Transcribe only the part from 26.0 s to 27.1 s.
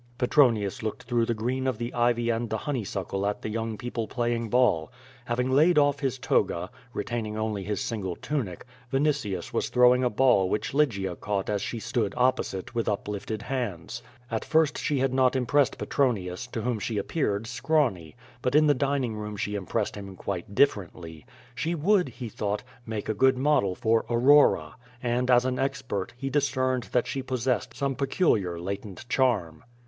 he dis cerned that